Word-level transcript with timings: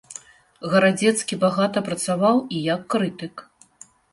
Гарадзецкі 0.71 1.33
багата 1.45 1.85
працаваў 1.91 2.43
і 2.57 2.65
як 2.73 2.81
крытык. 2.95 3.49